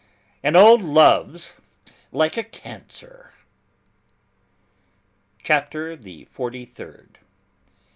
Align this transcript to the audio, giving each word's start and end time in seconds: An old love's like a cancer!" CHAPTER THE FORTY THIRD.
An 0.41 0.55
old 0.55 0.81
love's 0.81 1.57
like 2.11 2.35
a 2.35 2.43
cancer!" 2.43 3.35
CHAPTER 5.43 5.95
THE 5.95 6.25
FORTY 6.25 6.65
THIRD. 6.65 7.19